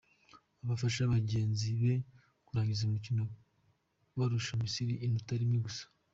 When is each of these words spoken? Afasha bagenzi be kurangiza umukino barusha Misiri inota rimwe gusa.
Afasha 0.73 1.11
bagenzi 1.13 1.67
be 1.81 1.93
kurangiza 2.45 2.81
umukino 2.85 3.23
barusha 4.17 4.51
Misiri 4.61 4.93
inota 5.05 5.33
rimwe 5.41 5.59
gusa. 5.67 5.85